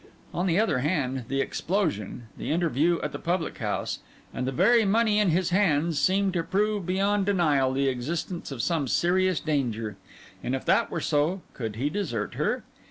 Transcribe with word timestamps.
On 0.33 0.47
the 0.47 0.57
other 0.59 0.79
hand, 0.79 1.25
the 1.27 1.41
explosion, 1.41 2.23
the 2.35 2.49
interview 2.49 2.99
at 3.03 3.11
the 3.11 3.19
public 3.19 3.59
house, 3.59 3.99
and 4.33 4.47
the 4.47 4.51
very 4.51 4.83
money 4.83 5.19
in 5.19 5.29
his 5.29 5.51
hands, 5.51 5.99
seemed 6.01 6.33
to 6.33 6.41
prove 6.41 6.87
beyond 6.87 7.27
denial 7.27 7.71
the 7.71 7.87
existence 7.87 8.51
of 8.51 8.63
some 8.63 8.87
serious 8.87 9.39
danger; 9.39 9.97
and 10.43 10.55
if 10.55 10.65
that 10.65 10.89
were 10.89 11.01
so, 11.01 11.41
could 11.53 11.75
he 11.75 11.91
desert 11.91 12.33
her? 12.33 12.63